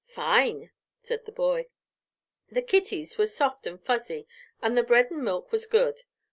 [0.03, 1.67] "Fine!" said the boy.
[2.49, 4.25] "The kitties were soft an' fuzzy,
[4.59, 6.01] an' the bread and milk was good.